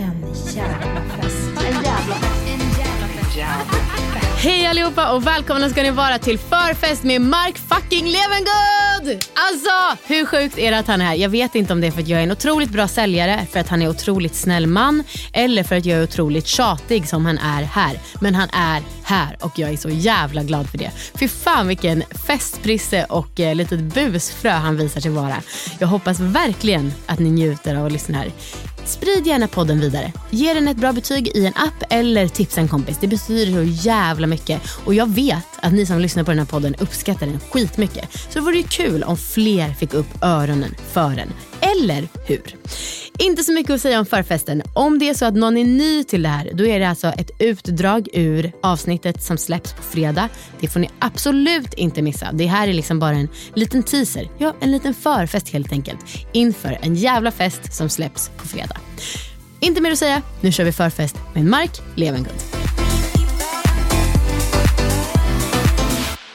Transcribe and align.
slash 0.00 0.12
people 0.14 0.34
today. 0.44 0.50
En 0.52 0.56
jävla 0.56 1.06
fest. 1.16 1.50
En 2.46 2.70
jävla 2.78 3.90
Hej 4.36 4.66
allihopa 4.66 5.12
och 5.12 5.26
välkomna 5.26 5.70
ska 5.70 5.82
ni 5.82 5.90
vara 5.90 6.18
till 6.18 6.38
förfest 6.38 7.02
med 7.02 7.20
Mark 7.20 7.58
fucking 7.58 8.04
Levengood! 8.04 9.24
Alltså, 9.34 10.04
hur 10.06 10.26
sjukt 10.26 10.58
är 10.58 10.70
det 10.70 10.78
att 10.78 10.86
han 10.86 11.00
är 11.00 11.04
här? 11.04 11.14
Jag 11.14 11.28
vet 11.28 11.54
inte 11.54 11.72
om 11.72 11.80
det 11.80 11.86
är 11.86 11.90
för 11.90 12.00
att 12.00 12.08
jag 12.08 12.20
är 12.20 12.24
en 12.24 12.32
otroligt 12.32 12.70
bra 12.70 12.88
säljare, 12.88 13.46
för 13.52 13.60
att 13.60 13.68
han 13.68 13.82
är 13.82 13.86
en 13.86 13.90
otroligt 13.90 14.34
snäll 14.34 14.66
man 14.66 15.04
eller 15.32 15.62
för 15.62 15.76
att 15.76 15.84
jag 15.84 15.98
är 15.98 16.02
otroligt 16.02 16.46
tjatig 16.46 17.08
som 17.08 17.26
han 17.26 17.38
är 17.38 17.62
här. 17.62 17.98
Men 18.20 18.34
han 18.34 18.48
är 18.52 18.82
här 19.02 19.36
och 19.40 19.58
jag 19.58 19.70
är 19.70 19.76
så 19.76 19.88
jävla 19.88 20.42
glad 20.42 20.70
för 20.70 20.78
det. 20.78 20.90
Fy 21.14 21.28
fan 21.28 21.68
vilken 21.68 22.02
festprisse 22.26 23.04
och 23.04 23.40
eh, 23.40 23.54
litet 23.54 23.80
busfrö 23.80 24.50
han 24.50 24.76
visar 24.76 25.00
sig 25.00 25.10
vara. 25.10 25.36
Jag 25.78 25.88
hoppas 25.88 26.20
verkligen 26.20 26.92
att 27.06 27.18
ni 27.18 27.30
njuter 27.30 27.74
av 27.74 27.86
att 27.86 27.92
lyssna 27.92 28.18
här. 28.18 28.30
Sprid 28.84 29.26
gärna 29.26 29.48
podden 29.48 29.80
vidare. 29.80 30.12
Ge 30.30 30.54
den 30.54 30.68
ett 30.68 30.76
bra 30.76 30.92
betyg 30.92 31.28
i 31.28 31.46
en 31.46 31.52
app 31.56 31.84
eller 31.90 32.28
tipsa 32.28 32.60
en 32.60 32.68
kompis. 32.68 32.98
Det 33.00 33.06
betyder 33.06 33.52
så 33.52 33.88
jävla 33.88 34.26
mycket. 34.26 34.62
Och 34.84 34.94
jag 34.94 35.10
vet 35.10 35.46
att 35.62 35.72
ni 35.72 35.86
som 35.86 36.00
lyssnar 36.00 36.24
på 36.24 36.30
den 36.30 36.38
här 36.38 36.46
podden 36.46 36.74
uppskattar 36.74 37.26
den 37.26 37.40
skitmycket. 37.40 38.12
Så 38.12 38.38
det 38.38 38.40
vore 38.40 38.56
ju 38.56 38.62
kul 38.62 39.02
om 39.02 39.16
fler 39.16 39.74
fick 39.74 39.94
upp 39.94 40.22
öronen 40.22 40.74
för 40.92 41.10
den. 41.10 41.32
Eller 41.60 42.08
hur? 42.26 42.56
Inte 43.18 43.44
så 43.44 43.52
mycket 43.52 43.74
att 43.74 43.80
säga 43.80 43.98
om 43.98 44.06
förfesten. 44.06 44.62
Om 44.74 44.98
det 44.98 45.08
är 45.08 45.14
så 45.14 45.24
att 45.24 45.34
någon 45.34 45.56
är 45.56 45.64
ny 45.64 46.04
till 46.04 46.22
det 46.22 46.28
här, 46.28 46.50
då 46.54 46.66
är 46.66 46.80
det 46.80 46.88
alltså 46.88 47.06
ett 47.06 47.30
utdrag 47.38 48.08
ur 48.12 48.52
avsnittet 48.62 49.22
som 49.22 49.38
släpps 49.38 49.72
på 49.72 49.82
fredag. 49.82 50.28
Det 50.60 50.68
får 50.68 50.80
ni 50.80 50.90
absolut 50.98 51.74
inte 51.74 52.02
missa. 52.02 52.32
Det 52.32 52.46
här 52.46 52.68
är 52.68 52.72
liksom 52.72 52.98
bara 52.98 53.16
en 53.16 53.28
liten 53.54 53.82
teaser. 53.82 54.28
Ja, 54.38 54.56
en 54.60 54.72
liten 54.72 54.94
förfest 54.94 55.48
helt 55.48 55.72
enkelt. 55.72 55.98
Inför 56.32 56.78
en 56.82 56.94
jävla 56.94 57.30
fest 57.30 57.74
som 57.74 57.88
släpps 57.88 58.30
på 58.36 58.48
fredag. 58.48 58.76
Inte 59.60 59.80
mer 59.80 59.92
att 59.92 59.98
säga. 59.98 60.22
Nu 60.40 60.52
kör 60.52 60.64
vi 60.64 60.72
förfest 60.72 61.16
med 61.34 61.44
Mark 61.44 61.80
Levengood. 61.94 62.69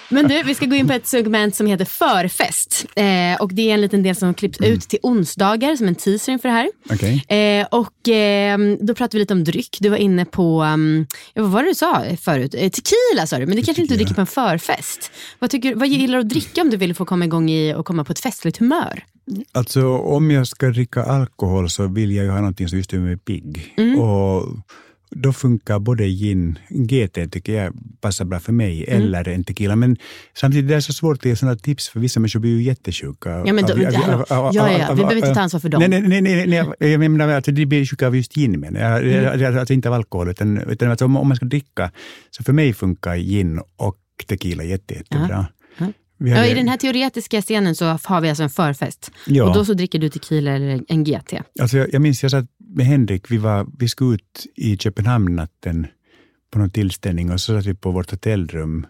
Men 0.10 0.28
du, 0.28 0.44
vi 0.44 0.56
ska 0.56 0.66
gå 0.66 0.76
in 0.76 0.88
på 0.88 0.94
ett 0.94 1.08
segment 1.08 1.56
som 1.56 1.68
heter 1.68 1.86
förfest. 1.86 2.86
Eh, 2.96 3.42
och 3.42 3.54
det 3.54 3.70
är 3.70 3.74
en 3.74 3.82
liten 3.82 4.04
del 4.04 4.16
som 4.16 4.34
klipps 4.34 4.62
ut 4.62 4.82
till 4.82 5.00
onsdagar 5.04 5.76
som 5.76 5.88
en 5.88 5.96
teaser 5.96 6.32
inför 6.32 6.50
det 6.50 6.56
här. 6.56 6.70
Okej. 6.90 7.26
Eh, 7.28 7.68
och 7.72 8.10
eh, 8.10 8.58
då 8.80 8.96
pratade 8.96 9.18
vi 9.18 9.20
lite 9.20 9.34
om 9.34 9.44
dryck. 9.44 9.78
Du 9.80 9.90
var 9.90 9.98
inne 9.98 10.26
på, 10.26 10.64
um, 10.64 11.08
vad 11.36 11.52
var 11.52 11.64
det 11.64 11.70
du 11.70 11.76
sa 11.76 12.04
förut? 12.22 12.56
Eh, 12.58 12.70
tequila 12.70 13.28
sa 13.28 13.38
du, 13.40 13.46
men 13.46 13.56
det 13.56 13.62
kanske 13.62 13.82
inte 13.82 13.94
du 13.94 13.98
dricker 13.98 14.14
på 14.14 14.22
en 14.22 14.28
förfest. 14.28 15.12
Vad, 15.40 15.50
tycker, 15.50 15.76
vad 15.76 15.88
gillar 15.88 16.18
du 16.18 16.22
att 16.22 16.30
dricka 16.30 16.62
om 16.62 16.70
du 16.70 16.78
vill 16.78 16.96
få 16.96 17.06
komma 17.06 17.26
igång 17.26 17.50
i 17.50 17.74
och 17.74 17.86
komma 17.86 18.04
på 18.04 18.12
ett 18.12 18.20
festligt 18.20 18.58
humör? 18.58 19.04
Alltså 19.52 19.98
om 19.98 20.32
jag 20.32 20.48
ska 20.48 20.68
dricka 20.68 21.04
alkohol 21.04 21.70
så 21.70 21.88
vill 21.88 22.12
jag 22.12 22.26
ju 22.26 22.32
ha 22.32 22.38
någonting 22.38 22.68
som 22.68 22.78
just 22.78 22.94
gör 22.94 23.00
mig 23.00 23.18
pigg. 23.18 23.74
Mm. 23.78 24.00
Och 24.00 24.48
då 25.12 25.34
funkar 25.34 25.80
både 25.80 26.08
gin, 26.08 26.60
GT 26.70 27.28
tycker 27.32 27.54
jag 27.64 27.74
passar 28.02 28.26
bra 28.26 28.40
för 28.40 28.54
mig, 28.54 28.86
Mm. 28.88 29.04
eller 29.04 29.28
en 29.28 29.44
tequila. 29.44 29.76
Men 29.76 29.98
samtidigt 30.38 30.72
är 30.72 30.76
det 30.76 30.82
så 30.82 30.94
svårt 30.94 31.18
att 31.18 31.26
ge 31.26 31.36
sådana 31.36 31.58
tips 31.58 31.90
för 31.90 32.00
vissa 32.00 32.20
människor 32.20 32.40
blir 32.40 32.52
ju 32.52 32.64
jättesjuka. 32.64 33.30
Ja, 33.46 33.54
men 33.54 33.66
då- 33.66 33.74
av- 33.74 33.80
Ja, 34.30 34.52
ja, 34.54 34.72
ja. 34.72 34.88
Vi 34.90 34.96
behöver 34.96 35.16
inte 35.16 35.34
ta 35.34 35.42
ansvar 35.42 35.60
för 35.60 35.70
dem. 35.70 35.80
Nej, 35.80 35.90
nej, 35.90 36.22
nej, 36.22 36.22
nej, 36.48 36.64
nej 36.80 36.92
jag- 36.92 37.00
menar 37.00 37.28
alltså, 37.30 37.52
de 37.52 37.66
blir 37.66 37.86
sjuka 37.86 38.08
av 38.08 38.16
just 38.16 38.34
gin. 38.34 38.60
Men. 38.60 38.76
Jag, 38.76 39.04
Mm. 39.08 39.58
alltså 39.58 39.74
inte 39.74 39.90
av 39.90 39.94
alkohol, 39.96 40.30
utan, 40.30 40.58
utan 40.58 40.90
alltså, 40.90 41.06
om, 41.06 41.18
om 41.18 41.28
man 41.28 41.38
ska 41.38 41.46
dricka, 41.46 41.92
så 42.32 42.44
för 42.44 42.54
mig 42.54 42.74
funkar 42.74 43.16
gin 43.18 43.60
och 43.78 43.98
tequila 44.28 44.64
jätte, 44.64 44.94
jättebra. 44.94 45.48
Ja. 46.18 46.46
I 46.46 46.54
den 46.54 46.68
här 46.68 46.78
teoretiska 46.78 47.42
scenen 47.42 47.76
så 47.76 47.86
har 48.04 48.22
vi 48.22 48.30
alltså 48.30 48.44
en 48.44 48.50
förfest. 48.50 49.12
Ja. 49.28 49.44
Och 49.44 49.56
då 49.56 49.66
så 49.66 49.74
dricker 49.74 50.00
du 50.00 50.10
tequila 50.10 50.52
eller 50.52 50.84
en 50.88 51.04
GT. 51.04 51.34
Alltså 51.62 51.78
jag, 51.78 51.94
jag 51.94 52.02
minns 52.02 52.24
jag 52.24 52.32
satt 52.32 52.46
med 52.58 52.86
Henrik, 52.86 53.32
vi, 53.32 53.38
var, 53.38 53.68
vi 53.80 53.88
skulle 53.88 54.16
ut 54.16 54.46
i 54.56 54.78
Köpenhamn 54.78 55.36
natten 55.36 55.88
på 56.52 56.60
någon 56.60 56.70
tillställning 56.70 57.32
och 57.32 57.42
så 57.42 57.58
satt 57.58 57.66
vi 57.66 57.74
på 57.74 57.92
vårt 57.92 58.12
hotellrum 58.12 58.88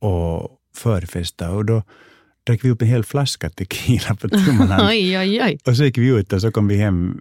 och 0.00 0.50
förfestade 0.76 1.52
och 1.52 1.64
då 1.64 1.82
drack 2.46 2.64
vi 2.64 2.70
upp 2.70 2.82
en 2.82 2.88
hel 2.88 3.04
flaska 3.04 3.50
tequila 3.50 4.14
på 4.14 4.28
tummarna. 4.28 4.78
oj, 4.88 5.18
oj, 5.18 5.42
oj. 5.42 5.58
och 5.66 5.76
så 5.76 5.84
gick 5.84 5.98
vi 5.98 6.06
ut 6.08 6.32
och 6.32 6.40
så 6.40 6.50
kom 6.50 6.68
vi 6.68 6.76
hem 6.76 7.20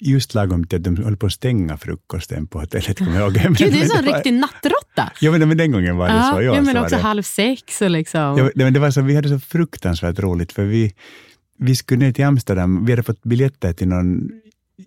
just 0.00 0.34
lagom 0.34 0.66
till 0.66 0.76
att 0.78 0.84
de 0.84 0.96
höll 0.96 1.16
på 1.16 1.26
att 1.26 1.32
stänga 1.32 1.76
frukosten 1.76 2.46
på 2.46 2.60
hotellet. 2.60 2.98
Kommer 2.98 3.20
jag 3.20 3.22
ihåg. 3.22 3.36
Men- 3.44 3.54
Gud, 3.54 3.72
du 3.72 3.78
är 3.78 3.82
en 3.82 3.88
sån 3.88 4.04
det 4.04 4.12
riktig 4.16 4.32
nattråtta. 4.32 5.12
Ja, 5.20 5.30
men, 5.30 5.48
men 5.48 5.56
den 5.56 5.72
gången 5.72 5.96
var 5.96 6.08
det 6.08 6.14
Ja, 6.14 6.32
så. 6.36 6.42
ja, 6.42 6.56
så 6.56 6.62
men 6.62 6.74
var 6.74 6.82
också 6.82 6.96
det. 6.96 7.02
halv 7.02 7.22
sex 7.22 7.82
och 7.82 7.90
liksom. 7.90 8.20
Ja, 8.38 8.50
men 8.54 8.72
det 8.72 8.80
var 8.80 8.90
så, 8.90 9.00
vi 9.02 9.14
hade 9.14 9.28
så 9.28 9.38
fruktansvärt 9.40 10.18
roligt 10.18 10.52
för 10.52 10.64
vi, 10.64 10.94
vi 11.58 11.76
skulle 11.76 12.04
ner 12.06 12.12
till 12.12 12.24
Amsterdam. 12.24 12.84
Vi 12.84 12.92
hade 12.92 13.02
fått 13.02 13.22
biljetter 13.22 13.72
till 13.72 13.88
någon 13.88 14.28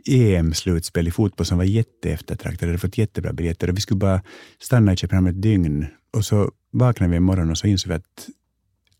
EM-slutspel 0.06 1.08
i 1.08 1.12
fotboll 1.12 1.46
som 1.46 1.58
var 1.58 1.66
jätteeftertraktade. 1.66 2.66
Vi 2.66 2.72
hade 2.72 2.78
fått 2.80 2.98
jättebra 2.98 3.34
biljetter 3.34 3.70
och 3.70 3.78
vi 3.78 3.82
skulle 3.82 3.98
bara 3.98 4.22
stanna 4.62 4.94
i 4.94 4.98
Köpenhamn 4.98 5.28
ett 5.28 5.42
dygn. 5.42 5.86
Och 6.18 6.26
så 6.26 6.52
vaknade 6.72 7.12
vi 7.12 7.18
en 7.18 7.24
morgon 7.24 7.50
och 7.52 7.58
så 7.58 7.68
insåg 7.68 7.90
vi 7.90 7.96
att, 7.96 8.28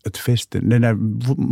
att 0.06 0.16
festen, 0.16 0.68
den 0.68 0.82
där 0.82 0.94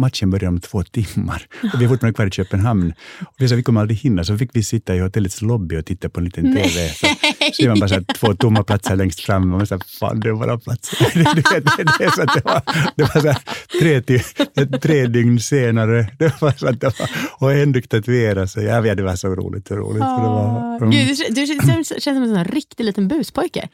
matchen 0.00 0.30
började 0.30 0.48
om 0.48 0.60
två 0.60 0.82
timmar. 0.82 1.46
Och 1.74 1.80
vi 1.80 1.84
är 1.84 1.88
fortfarande 1.88 2.14
kvar 2.14 2.26
i 2.26 2.30
Köpenhamn. 2.30 2.92
Och 3.20 3.34
vi 3.38 3.48
sa 3.48 3.54
vi 3.54 3.62
kommer 3.62 3.80
aldrig 3.80 3.98
hinna, 3.98 4.24
så 4.24 4.38
fick 4.38 4.50
vi 4.52 4.62
sitta 4.62 4.94
i 4.94 4.98
hotellets 4.98 5.42
lobby 5.42 5.76
och 5.76 5.86
titta 5.86 6.08
på 6.08 6.20
en 6.20 6.24
liten 6.24 6.54
TV. 6.54 6.88
Så, 6.88 7.06
så 7.52 7.68
man 7.68 7.80
bara 7.80 7.88
så 7.88 7.94
här, 7.94 8.04
två 8.14 8.34
tomma 8.34 8.62
platser 8.62 8.96
längst 8.96 9.20
fram 9.20 9.52
och 9.52 9.58
man 9.58 9.66
sa, 9.66 9.78
fan 10.00 10.20
det 10.20 10.28
är 10.28 10.32
bara 10.32 10.58
platser. 10.58 11.10
det, 11.14 11.34
det, 11.34 11.60
det, 11.76 11.84
det, 11.98 12.10
så 12.12 12.22
att 12.22 12.34
det 12.34 12.44
var, 12.44 12.62
det 12.96 13.02
var 13.02 13.20
så 13.20 13.28
här, 13.28 13.38
tre, 13.80 14.78
tre 14.78 15.06
dygn 15.06 15.40
senare. 15.40 16.06
Det 16.18 16.40
var 16.40 16.52
så 16.52 16.68
att 16.68 16.80
det 16.80 16.98
var, 16.98 17.10
och 17.30 17.50
Henrik 17.50 17.88
tatuerade 17.88 18.48
sig. 18.48 18.64
Ja, 18.64 18.94
det 18.94 19.02
var 19.02 19.16
så 19.16 19.28
roligt. 19.28 19.68
Så 19.68 19.76
roligt. 19.76 20.02
Så 20.02 20.16
det 20.16 20.28
var, 20.28 20.76
mm. 20.76 20.90
Gud, 20.90 21.16
du, 21.28 21.34
du 21.34 21.46
känns, 21.46 21.88
känns 21.88 22.04
som 22.04 22.22
en 22.22 22.34
sån 22.34 22.44
riktig 22.44 22.84
liten 22.84 23.08
buspojke. 23.08 23.68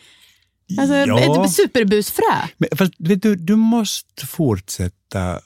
Alltså 0.78 0.94
Ja. 0.94 1.44
ett 1.44 1.50
superbusfrö. 1.52 2.22
Men, 2.58 2.68
fast 2.76 2.92
vet 2.98 3.22
du, 3.22 3.34
du 3.36 3.56
måste 3.56 4.26
fortsätta 4.26 5.40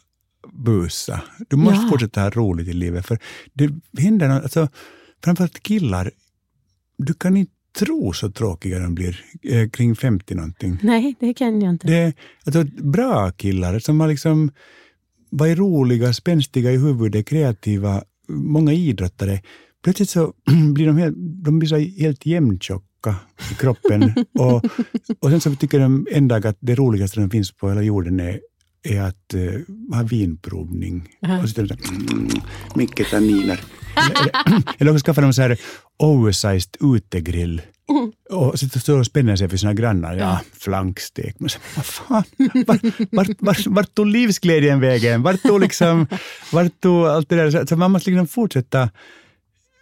busa. 0.52 1.20
Du 1.48 1.56
måste 1.56 1.82
Ja. 1.84 1.88
fortsätta 1.90 2.20
ha 2.20 2.30
roligt 2.30 2.68
i 2.68 2.72
livet. 2.72 3.06
För 3.06 3.18
det 3.52 3.70
händer 4.02 4.28
något, 4.28 4.42
alltså, 4.42 4.68
framförallt 5.24 5.62
killar, 5.62 6.10
du 6.98 7.14
kan 7.14 7.36
inte 7.36 7.52
tro 7.78 8.12
så 8.12 8.30
tråkiga 8.30 8.78
de 8.78 8.94
blir 8.94 9.24
eh, 9.42 9.68
kring 9.68 9.96
50 9.96 10.34
någonting. 10.34 10.78
Nej, 10.82 11.14
det 11.20 11.34
kan 11.34 11.60
jag 11.60 11.70
inte. 11.70 11.86
Det 11.86 12.14
alltså, 12.46 12.64
bra 12.82 13.30
killar 13.32 13.78
som 13.78 14.00
har 14.00 14.08
liksom 14.08 14.50
varit 15.30 15.58
roliga, 15.58 16.12
spänstiga 16.12 16.72
i 16.72 16.76
huvudet, 16.76 17.26
kreativa, 17.26 18.02
många 18.28 18.72
idrottare. 18.72 19.42
Plötsligt 19.84 20.10
så 20.10 20.32
blir 20.74 20.86
de 20.86 20.96
helt, 20.96 21.16
de 21.44 21.58
blir 21.58 21.68
så 21.68 21.76
helt 22.02 22.26
jämntjocka 22.26 22.86
i 23.50 23.54
kroppen. 23.54 24.14
och, 24.38 24.64
och 25.20 25.30
sen 25.30 25.40
så 25.40 25.54
tycker 25.54 25.78
de 25.78 26.06
en 26.10 26.28
dag 26.28 26.46
att 26.46 26.56
det 26.60 26.74
roligaste 26.74 27.14
som 27.14 27.30
finns 27.30 27.52
på 27.52 27.68
hela 27.68 27.82
jorden 27.82 28.20
är, 28.20 28.40
är 28.82 29.02
att 29.02 29.34
uh, 29.34 29.60
ha 29.94 30.02
vinprovning. 30.02 31.08
Och 31.20 31.40
så 31.40 31.48
sitter 31.48 31.62
de 31.62 31.68
så 31.68 31.92
här, 31.92 32.00
mm, 32.12 32.28
mycket 32.74 33.10
tanniner. 33.10 33.60
eller, 33.96 34.62
eller 34.78 34.92
också 34.92 35.04
skaffar 35.04 35.22
de 35.22 35.32
så 35.32 35.42
här 35.42 35.58
oversized 35.98 36.76
utegrill 36.80 37.62
Och 38.30 38.58
så 38.58 38.68
står 38.68 38.98
och 38.98 39.06
spänner 39.06 39.36
sig 39.36 39.48
för 39.48 39.56
sina 39.56 39.74
grannar. 39.74 40.16
Ja, 40.16 40.40
flankstek. 40.52 41.36
Men 41.38 41.48
så, 41.48 41.58
vad 41.76 41.86
fan, 41.86 42.24
vart, 42.66 42.82
vart, 43.10 43.28
vart, 43.38 43.66
vart 43.66 43.94
tog 43.94 44.06
livsglädjen 44.06 44.80
vägen? 44.80 45.22
Vart 45.22 45.42
tog, 45.42 45.60
liksom, 45.60 46.06
vart 46.52 46.80
tog 46.80 47.06
allt 47.06 47.28
det 47.28 47.36
där? 47.36 47.50
Så, 47.50 47.66
så 47.66 47.76
man 47.76 47.90
måste 47.90 48.10
liksom 48.10 48.26
fortsätta 48.26 48.90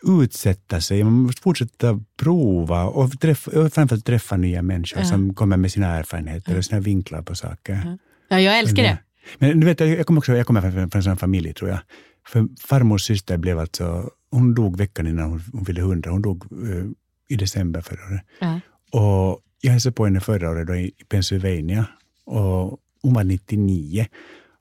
utsätta 0.02 0.81
sig, 0.81 1.05
man 1.05 1.12
måste 1.12 1.43
fortsätta 1.43 2.00
prova 2.17 2.85
och, 2.85 3.20
träffa, 3.20 3.61
och 3.61 3.73
framförallt 3.73 4.06
träffa 4.06 4.37
nya 4.37 4.62
människor 4.62 5.02
som 5.02 5.35
kommer 5.35 5.56
med 5.56 5.73
sina 5.73 5.87
erfarenheter 5.87 6.58
och 6.58 6.64
sina 6.64 6.81
vinklar 6.81 7.23
på 7.23 7.35
saker. 7.35 7.99
Ja, 8.29 8.41
jag 8.41 8.58
älskar 8.58 8.82
det. 8.82 8.99
Men 9.38 9.61
du 9.61 9.67
vet, 9.67 9.81
jag 9.81 10.06
kommer, 10.06 10.19
också, 10.19 10.37
jag 10.37 10.47
kommer 10.47 10.61
från, 10.61 10.73
från 10.73 10.99
en 10.99 11.02
sån 11.02 11.17
familj, 11.17 11.55
tror 11.55 11.70
jag. 11.70 11.79
För 12.26 12.49
farmors 12.61 13.02
syster 13.02 13.38
blev 13.38 13.58
alltså, 13.58 14.11
hon 14.31 14.55
dog 14.55 14.76
veckan 14.76 15.06
innan 15.06 15.31
hon, 15.31 15.43
hon 15.52 15.64
fyllde 15.64 15.81
100. 15.81 16.11
Hon 16.11 16.23
dog 16.23 16.44
eh, 16.53 16.85
i 17.29 17.37
december 17.37 17.81
förra 17.81 18.06
året. 18.11 18.23
Ja. 18.38 18.61
Och 19.00 19.41
jag 19.61 19.73
hälsade 19.73 19.93
på 19.93 20.05
henne 20.05 20.20
förra 20.20 20.50
året 20.50 20.67
då 20.67 20.76
i 20.76 20.93
Pennsylvania. 21.08 21.87
Och 22.25 22.79
hon 23.03 23.14
var 23.14 23.25
99 23.25 24.06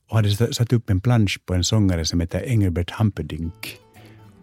och 0.09 0.15
hade 0.15 0.53
satt 0.53 0.73
upp 0.73 0.89
en 0.89 1.01
plansch 1.01 1.39
på 1.45 1.53
en 1.53 1.63
sångare 1.63 2.05
som 2.05 2.19
heter 2.19 2.43
Engelbert 2.45 2.91
Humperdinck. 2.91 3.77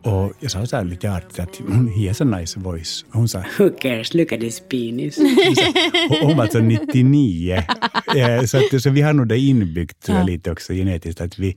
Och 0.06 0.32
jag 0.40 0.50
sa 0.50 0.66
så 0.66 0.76
här 0.76 0.84
lite 0.84 1.12
artigt 1.12 1.38
att 1.38 1.60
he 1.96 2.08
has 2.08 2.20
a 2.20 2.24
nice 2.24 2.60
voice. 2.60 3.04
Och 3.08 3.14
hon 3.14 3.28
sa, 3.28 3.44
Who 3.58 3.70
cares? 3.70 4.14
Look 4.14 4.32
at 4.32 4.42
his 4.42 4.60
penis. 4.60 5.18
och 6.10 6.16
hon 6.16 6.36
var 6.36 6.42
alltså 6.42 6.58
99. 6.58 7.62
Eh, 8.16 8.44
så, 8.44 8.56
att, 8.56 8.82
så 8.82 8.90
vi 8.90 9.00
har 9.00 9.12
nog 9.12 9.28
det 9.28 9.38
inbyggt 9.38 10.02
tror 10.02 10.18
jag, 10.18 10.26
lite 10.26 10.50
också 10.50 10.72
genetiskt, 10.72 11.20
att 11.20 11.38
vi, 11.38 11.56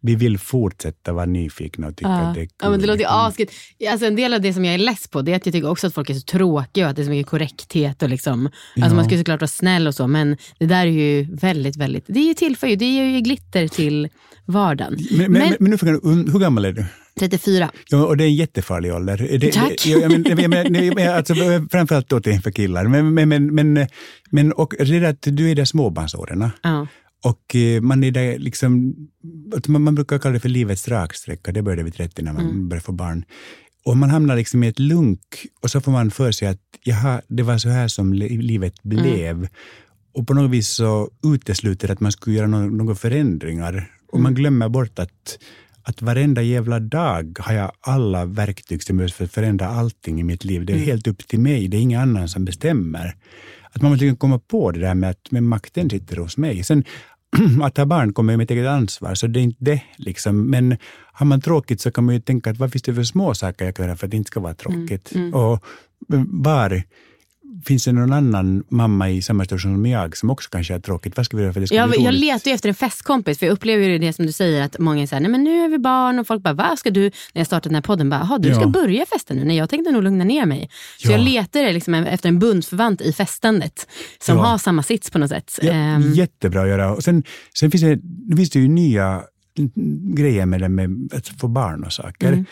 vi 0.00 0.14
vill 0.14 0.38
fortsätta 0.38 1.12
vara 1.12 1.26
nyfikna 1.26 1.86
och 1.86 1.96
tycka 1.96 2.08
att 2.08 2.34
det 2.34 2.40
är 2.40 2.44
kul. 2.44 2.54
Ja, 2.62 2.70
men 2.70 2.80
det 2.80 2.86
låter 2.86 3.00
ju 3.00 3.06
asket. 3.08 3.48
Alltså, 3.90 4.06
en 4.06 4.16
del 4.16 4.34
av 4.34 4.40
det 4.40 4.52
som 4.52 4.64
jag 4.64 4.74
är 4.74 4.78
less 4.78 5.08
på 5.08 5.22
det 5.22 5.32
är 5.32 5.36
att 5.36 5.46
jag 5.46 5.52
tycker 5.52 5.70
också 5.70 5.86
att 5.86 5.94
folk 5.94 6.10
är 6.10 6.14
så 6.14 6.20
tråkiga 6.20 6.84
och 6.84 6.90
att 6.90 6.96
det 6.96 7.02
är 7.02 7.04
så 7.04 7.10
mycket 7.10 7.30
korrekthet. 7.30 8.02
Och 8.02 8.08
liksom, 8.08 8.50
alltså, 8.80 8.94
man 8.94 9.04
ska 9.04 9.14
ju 9.14 9.20
såklart 9.20 9.40
vara 9.40 9.48
snäll 9.48 9.86
och 9.86 9.94
så, 9.94 10.06
men 10.06 10.36
det 10.58 10.66
där 10.66 10.86
är 10.86 10.90
ju 10.90 11.34
väldigt, 11.34 11.76
väldigt... 11.76 12.04
Det 12.06 12.20
är 12.20 12.28
ju 12.28 12.34
tillför 12.34 12.66
ju, 12.66 12.76
det 12.76 12.86
ger 12.86 13.04
ju 13.04 13.20
glitter 13.20 13.68
till 13.68 14.08
vardagen. 14.44 14.98
Men, 15.10 15.32
men, 15.32 15.56
men, 15.60 15.70
nu 15.70 15.78
frågar 15.78 15.92
jag, 15.92 16.32
hur 16.32 16.38
gammal 16.38 16.64
är 16.64 16.72
du? 16.72 16.84
34. 17.20 17.70
Ja, 17.88 18.06
och 18.06 18.16
det 18.16 18.24
är 18.24 18.28
en 18.28 18.34
jättefarlig 18.34 18.94
ålder. 18.94 19.38
Det, 19.40 19.52
Tack. 19.52 19.82
Det, 19.84 19.90
jag, 19.90 20.10
men, 20.10 20.50
men, 20.50 20.92
men, 20.94 21.08
alltså, 21.16 21.34
framförallt 21.70 22.08
då 22.08 22.20
till 22.20 22.40
för 22.40 22.50
killar. 22.50 22.84
Men, 22.84 23.14
men, 23.14 23.54
men, 23.54 23.86
men, 24.30 24.52
och 24.52 24.74
det 24.78 24.96
är 24.96 25.02
att 25.02 25.22
du 25.22 25.50
är 25.50 25.54
där 25.54 25.64
småbarnsåren. 25.64 26.48
Ja. 26.62 26.86
Och 27.24 27.56
eh, 27.56 27.80
man 27.80 28.04
är 28.04 28.10
där 28.10 28.38
liksom, 28.38 28.94
man, 29.66 29.94
brukar 29.94 30.18
kalla 30.18 30.32
det 30.32 30.40
för 30.40 30.48
livets 30.48 30.88
raksträcka, 30.88 31.52
det 31.52 31.62
började 31.62 31.82
vid 31.82 31.94
30 31.94 32.22
när 32.22 32.32
man 32.32 32.44
Mm. 32.44 32.68
börjar 32.68 32.80
få 32.80 32.92
barn. 32.92 33.24
Och 33.84 33.96
man 33.96 34.10
hamnar 34.10 34.36
liksom 34.36 34.64
i 34.64 34.68
ett 34.68 34.78
lunk 34.78 35.18
och 35.62 35.70
så 35.70 35.80
får 35.80 35.92
man 35.92 36.10
för 36.10 36.32
sig 36.32 36.48
att 36.48 36.60
jaha, 36.84 37.20
det 37.28 37.42
var 37.42 37.58
så 37.58 37.68
här 37.68 37.88
som 37.88 38.12
li- 38.14 38.42
livet 38.42 38.74
Mm. 38.84 39.02
blev. 39.02 39.48
Och 40.14 40.26
på 40.26 40.34
något 40.34 40.50
vis 40.50 40.68
så 40.68 41.10
utesluter 41.34 41.86
det 41.86 41.92
att 41.92 42.00
man 42.00 42.12
skulle 42.12 42.36
göra 42.36 42.46
några, 42.46 42.94
förändringar. 42.94 43.90
Och 44.08 44.14
Mm. 44.18 44.22
man 44.22 44.34
glömmer 44.34 44.68
bort 44.68 44.98
att, 44.98 45.38
att 45.88 46.02
varenda 46.02 46.42
jävla 46.42 46.80
dag 46.80 47.38
har 47.40 47.54
jag 47.54 47.72
alla 47.80 48.24
verktyg 48.24 48.82
som 48.82 48.96
behövs 48.96 49.12
för 49.12 49.24
att 49.24 49.32
förändra 49.32 49.66
allting 49.68 50.20
i 50.20 50.24
mitt 50.24 50.44
liv. 50.44 50.66
Det 50.66 50.72
är 50.72 50.74
Mm. 50.74 50.86
helt 50.86 51.06
upp 51.06 51.28
till 51.28 51.40
mig, 51.40 51.68
det 51.68 51.76
är 51.76 51.80
ingen 51.80 52.00
annan 52.00 52.28
som 52.28 52.44
bestämmer. 52.44 53.14
Att 53.72 53.82
man 53.82 53.90
måste 53.90 54.04
liksom 54.04 54.16
komma 54.16 54.38
på 54.38 54.70
det 54.70 54.80
där 54.80 54.94
med 54.94 55.10
att 55.10 55.30
men 55.30 55.44
makten 55.44 55.90
sitter 55.90 56.16
hos 56.16 56.36
mig. 56.36 56.64
Sen 56.64 56.84
att 57.62 57.76
ha 57.76 57.84
barn 57.86 58.12
kommer 58.12 58.36
med 58.36 58.44
ett 58.44 58.50
eget 58.50 58.66
ansvar, 58.66 59.14
så 59.14 59.26
det 59.26 59.40
är 59.40 59.42
inte 59.42 59.64
det. 59.64 59.82
Liksom. 59.96 60.50
Men 60.50 60.76
har 61.12 61.26
man 61.26 61.40
tråkigt 61.40 61.80
så 61.80 61.90
kan 61.90 62.04
man 62.04 62.14
ju 62.14 62.20
tänka 62.20 62.50
att 62.50 62.58
vad 62.58 62.72
finns 62.72 62.82
det 62.82 62.94
för 62.94 63.02
små 63.04 63.34
saker 63.34 63.64
jag 63.64 63.74
kan 63.74 63.86
göra 63.86 63.96
för 63.96 64.06
att 64.06 64.10
det 64.10 64.16
inte 64.16 64.28
ska 64.28 64.40
vara 64.40 64.54
tråkigt? 64.54 65.12
Och 65.34 65.64
var 66.28 66.82
finns 67.64 67.84
det 67.84 67.92
någon 67.92 68.12
annan 68.12 68.64
mamma 68.68 69.10
i 69.10 69.22
samma 69.22 69.44
situation 69.44 69.74
som 69.74 69.86
jag 69.86 70.16
som 70.16 70.30
också 70.30 70.48
kanske 70.50 70.74
har 70.74 70.80
tråkigt? 70.80 71.16
Vad 71.16 71.26
ska 71.26 71.36
vi 71.36 71.42
göra 71.42 71.52
för 71.52 71.60
det 71.60 71.66
ska 71.66 71.76
Jag, 71.76 71.90
bli 71.90 72.04
jag 72.04 72.14
letar 72.14 72.50
efter 72.50 72.68
en 72.68 72.74
festkompis, 72.74 73.38
för 73.38 73.46
jag 73.46 73.52
upplever 73.52 73.88
ju 73.88 73.98
det 73.98 74.12
som 74.12 74.26
du 74.26 74.32
säger, 74.32 74.62
att 74.62 74.78
många 74.78 75.02
är 75.02 75.06
såhär, 75.06 75.20
nej 75.22 75.30
men 75.30 75.44
nu 75.44 75.64
är 75.64 75.68
vi 75.68 75.78
barn 75.78 76.18
och 76.18 76.26
folk 76.26 76.42
bara, 76.42 76.54
vad 76.54 76.78
ska 76.78 76.90
du, 76.90 77.00
när 77.02 77.10
jag 77.40 77.46
startade 77.46 77.68
den 77.68 77.74
här 77.74 77.82
podden, 77.82 78.10
bara, 78.10 78.20
"Jaha, 78.20 78.38
du 78.38 78.50
ska 78.50 78.60
Ja. 78.60 78.66
börja 78.68 79.06
festa 79.06 79.34
nu? 79.34 79.44
Nej, 79.44 79.56
jag 79.56 79.70
tänkte 79.70 79.92
nog 79.92 80.02
lugna 80.02 80.24
ner 80.24 80.46
mig. 80.46 80.70
Så 80.98 81.08
Ja. 81.08 81.12
jag 81.12 81.20
letar 81.20 81.72
liksom 81.72 81.94
efter 81.94 82.28
en 82.28 82.38
bundsförvant 82.38 83.00
i 83.00 83.12
festandet, 83.12 83.86
som 84.20 84.36
Ja. 84.36 84.42
har 84.44 84.58
samma 84.58 84.82
sits 84.82 85.10
på 85.10 85.18
något 85.18 85.30
sätt. 85.30 85.58
Ehm, 85.62 86.12
Jättebra 86.12 86.62
att 86.62 86.68
göra. 86.68 86.92
Och 86.92 87.04
sen, 87.04 87.22
sen 87.58 87.70
finns, 87.70 87.82
det, 87.82 87.98
nu 88.26 88.36
finns 88.36 88.50
det 88.50 88.58
ju 88.58 88.68
nya 88.68 89.22
grejer 90.16 90.46
med 90.46 90.60
det 90.60 90.68
med 90.68 91.10
att 91.14 91.28
få 91.28 91.48
barn 91.48 91.84
och 91.84 91.92
saker. 91.92 92.28
Mm. 92.28 92.44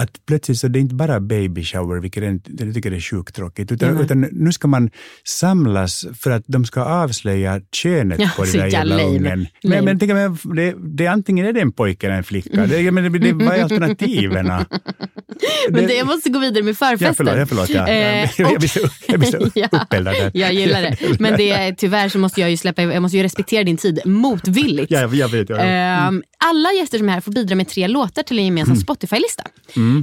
Att 0.00 0.10
plötsligt 0.26 0.58
så 0.58 0.68
det 0.68 0.78
är 0.78 0.80
inte 0.80 0.94
bara 0.94 1.20
baby 1.20 1.64
shower, 1.64 2.00
vilket 2.00 2.22
jag, 2.24 2.40
jag 2.58 2.74
tycker 2.74 2.92
är 2.92 3.00
sjukt 3.00 3.34
tråkigt, 3.34 3.72
utan, 3.72 4.00
utan 4.00 4.20
nu 4.32 4.52
ska 4.52 4.68
man 4.68 4.90
samlas 5.24 6.06
för 6.20 6.30
att 6.30 6.44
de 6.46 6.64
ska 6.64 6.80
avslöja 6.82 7.60
könet 7.72 8.20
Ja, 8.20 8.30
på 8.36 8.44
den 8.44 8.52
där 8.52 8.66
jävla 8.66 8.96
lame. 8.96 9.08
ungen. 9.08 9.46
Men, 9.62 9.84
men, 9.84 9.98
tänk, 9.98 10.12
men 10.12 10.38
det, 10.56 10.74
det, 10.96 11.06
antingen 11.06 11.46
är 11.46 11.52
det 11.52 11.60
en 11.60 11.72
pojke 11.72 12.06
eller 12.06 12.16
en 12.16 12.24
flicka. 12.24 12.66
Det, 12.66 12.90
men 12.92 13.12
det, 13.12 13.18
det, 13.18 13.32
vad 13.32 13.54
är 13.56 13.62
alternativen? 13.62 14.46
men 15.70 15.86
det, 15.86 15.94
jag 15.94 16.06
måste 16.06 16.30
gå 16.30 16.38
vidare 16.38 16.62
med 16.62 16.70
Ja, 16.80 16.86
förfesten. 16.86 17.14
förlåt, 17.14 17.36
ja, 17.36 17.46
förlåt 17.46 17.68
ja. 17.68 17.88
Eh, 17.88 18.30
jag, 18.38 18.52
och- 18.52 18.58
blir 18.58 18.68
så, 18.68 18.80
jag 19.08 19.20
blir 19.20 19.30
så 19.30 19.50
Ja, 19.54 19.68
uppeldad. 19.72 20.14
Jag 20.34 20.52
gillar 20.52 20.82
det. 20.82 20.96
Men 21.20 21.36
det 21.36 21.50
är, 21.50 21.72
tyvärr 21.72 22.08
så 22.08 22.18
måste 22.18 22.40
jag 22.40 22.50
ju 22.50 22.56
släppa, 22.56 22.82
jag 22.82 23.02
måste 23.02 23.16
ju 23.16 23.22
respektera 23.22 23.64
din 23.64 23.76
tid 23.76 24.00
motvilligt. 24.04 24.90
Ja, 24.90 25.00
jag, 25.00 25.14
jag 25.14 25.28
vet. 25.28 25.48
Ja. 25.50 26.12
Alla 26.44 26.72
gäster 26.72 26.98
som 26.98 27.08
är 27.08 27.12
här 27.12 27.20
får 27.20 27.32
bidra 27.32 27.54
med 27.54 27.68
tre 27.68 27.88
låtar 27.88 28.22
till 28.22 28.38
en 28.38 28.44
gemensam 28.44 28.72
Mm. 28.72 28.80
Spotify-lista. 28.82 29.42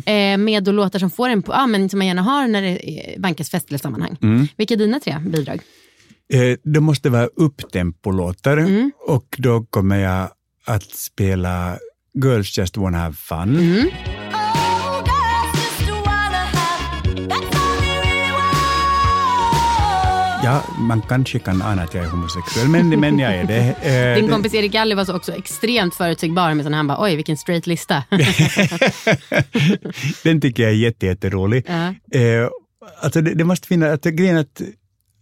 Eh, 0.05 0.37
med 0.37 0.63
då 0.63 0.71
låtar 0.71 0.99
som 0.99 1.09
får 1.09 1.29
en, 1.29 1.43
på- 1.43 1.51
ja, 1.53 1.67
men 1.67 1.89
som 1.89 1.97
man 1.99 2.07
gärna 2.07 2.21
har 2.21 2.47
när 2.47 2.61
det 2.61 3.15
vankas 3.17 3.49
fest 3.49 3.67
eller 3.69 3.77
sammanhang. 3.77 4.17
Mm. 4.21 4.47
Vilka 4.57 4.73
är 4.73 4.77
dina 4.77 4.99
tre 4.99 5.17
bidrag? 5.27 5.61
Eh, 6.33 6.57
det 6.63 6.79
måste 6.79 7.09
vara 7.09 7.27
upptempolåtar 7.35 8.57
Mm. 8.57 8.91
och 9.07 9.35
då 9.37 9.63
kommer 9.69 9.97
jag 9.97 10.29
att 10.65 10.83
spela 10.91 11.77
Girls 12.23 12.57
Just 12.57 12.77
Wanna 12.77 12.97
Have 12.97 13.15
Fun. 13.15 13.89
Ja, 20.47 20.63
man 20.79 21.01
kanske 21.01 21.39
kan 21.39 21.61
ana 21.61 21.83
att 21.83 21.93
jag 21.93 22.05
är 22.05 22.09
homosexuell, 22.09 22.67
men, 22.67 22.89
men 22.99 23.19
jag 23.19 23.35
är 23.35 23.43
det. 23.43 23.57
Eh, 23.87 24.15
Din 24.15 24.31
kompis 24.31 24.53
Erik 24.53 24.71
Galli 24.71 24.95
var 24.95 25.05
så 25.05 25.15
också 25.15 25.31
extremt 25.35 25.95
förutsägbar 25.95 26.53
med 26.53 26.63
sådana 26.65 26.77
han 26.77 26.87
bara, 26.87 27.03
oj 27.03 27.15
vilken 27.15 27.37
straight 27.37 27.67
lista. 27.67 28.03
Den 30.23 30.41
tycker 30.41 30.63
jag 30.63 30.71
är 30.71 30.75
jätte, 30.75 31.05
jätterolig. 31.05 31.65
Ja. 31.67 31.87
Eh, 32.19 32.49
alltså 33.01 33.21
det, 33.21 33.33
det 33.33 33.43
måste 33.43 33.67
finnas, 33.67 33.89
att 33.89 34.03
grejen 34.03 34.35
är 34.35 34.41
att 34.41 34.61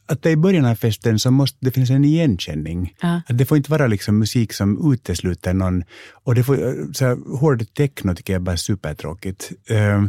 att 0.07 0.25
i 0.25 0.37
början 0.37 0.65
av 0.65 0.75
festen 0.75 1.19
så 1.19 1.31
måste 1.31 1.57
det 1.61 1.71
finnas 1.71 1.89
en 1.89 2.05
igenkänning. 2.05 2.93
Ja. 3.01 3.21
Att 3.27 3.37
det 3.37 3.45
får 3.45 3.57
inte 3.57 3.71
vara 3.71 3.87
liksom 3.87 4.19
musik 4.19 4.53
som 4.53 4.93
utesluter 4.93 5.53
någon. 5.53 5.83
Och 6.23 6.35
det 6.35 6.43
får, 6.43 6.57
så 6.93 7.05
här, 7.05 7.37
hård 7.39 7.73
techno 7.73 8.15
tycker 8.15 8.33
jag 8.33 8.39
är 8.39 8.43
bara 8.43 8.57
supertråkigt. 8.57 9.51
Eh, 9.69 10.03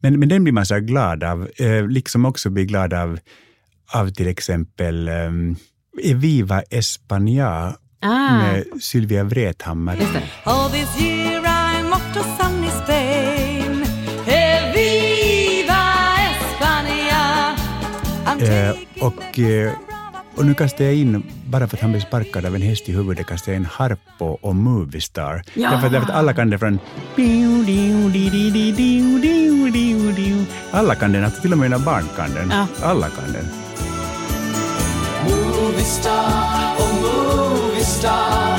men, 0.00 0.18
men 0.18 0.28
den 0.28 0.44
blir 0.44 0.52
man 0.52 0.66
så 0.66 0.78
glad 0.78 1.24
av. 1.24 1.48
Eh, 1.56 1.88
liksom 1.88 2.24
också 2.24 2.50
blir 2.50 2.64
glad 2.64 2.94
av, 2.94 3.18
av 3.92 4.10
till 4.10 4.28
exempel 4.28 5.08
um, 5.08 5.56
Eviva 6.02 6.62
España 6.70 7.74
Ah, 8.00 8.38
med 8.38 8.64
Sylvia 8.80 9.24
Vrethammar. 9.24 9.96
All 10.44 10.70
this 10.70 11.00
year 11.00 11.42
I'm 11.42 11.92
off 11.92 12.14
to 12.14 12.20
sunny 12.38 12.70
Spain. 12.84 13.84
Viva 14.74 15.84
España. 16.30 17.56
I'm 18.26 18.42
Eh, 18.42 18.72
taking 18.72 19.02
och, 19.02 19.38
eh, 19.38 19.72
och 20.36 20.46
nu 20.46 20.54
kastar 20.54 20.84
jag 20.84 20.94
in, 20.94 21.22
bara 21.46 21.68
för 21.68 21.76
att 21.76 21.80
han 21.82 21.90
blev 21.90 22.00
sparkad 22.00 22.46
av 22.46 22.54
en 22.54 22.62
häst 22.62 22.88
i 22.88 22.92
huvudet, 22.92 23.26
kastar 23.26 23.52
jag 23.52 23.56
in 23.56 23.64
Harpo 23.72 24.24
och 24.24 24.56
Moviestar. 24.56 25.42
Ja. 25.54 25.70
Därför, 25.70 25.88
därför 25.90 26.06
att 26.06 26.14
alla 26.14 26.34
kan 26.34 26.50
det 26.50 26.58
från... 26.58 26.78
Alla 30.70 30.94
kan 30.94 31.12
den, 31.12 31.24
alltså 31.24 31.40
till 31.42 31.52
och 31.52 31.58
med 31.58 31.70
mina 31.70 31.84
barn 31.84 32.04
kan 32.16 32.34
den. 32.34 32.50
Ja. 32.50 32.66
Alla 32.82 33.08
kan 33.08 33.32
den. 33.32 33.67
Movie 35.78 35.90
star, 35.90 36.76
oh 36.80 37.68
movie 37.70 37.84
star. 37.84 38.58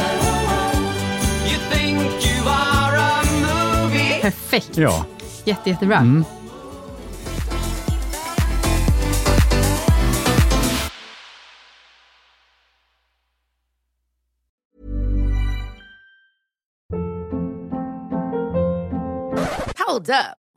You 1.44 1.58
think 1.70 2.00
you 2.24 2.48
are 2.48 2.96
a 2.96 3.24
movie. 3.42 4.22
Perfekt. 4.22 4.78
Ja. 4.78 5.06
Jätte, 5.46 5.70
jättebra. 5.70 5.98
Mm. 5.98 6.26
Hold 19.88 20.10
up. 20.10 20.49